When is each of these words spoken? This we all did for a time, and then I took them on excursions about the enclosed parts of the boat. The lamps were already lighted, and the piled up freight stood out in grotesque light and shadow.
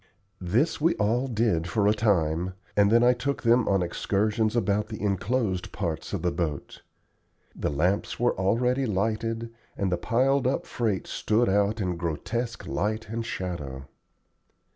This 0.39 0.81
we 0.81 0.95
all 0.95 1.27
did 1.27 1.67
for 1.67 1.87
a 1.87 1.93
time, 1.93 2.55
and 2.75 2.89
then 2.91 3.03
I 3.03 3.13
took 3.13 3.43
them 3.43 3.67
on 3.67 3.83
excursions 3.83 4.55
about 4.55 4.87
the 4.87 4.99
enclosed 4.99 5.71
parts 5.71 6.11
of 6.11 6.23
the 6.23 6.31
boat. 6.31 6.81
The 7.55 7.69
lamps 7.69 8.19
were 8.19 8.35
already 8.35 8.87
lighted, 8.87 9.53
and 9.77 9.91
the 9.91 9.97
piled 9.97 10.47
up 10.47 10.65
freight 10.65 11.05
stood 11.05 11.47
out 11.49 11.79
in 11.79 11.97
grotesque 11.97 12.65
light 12.65 13.09
and 13.09 13.23
shadow. 13.23 13.85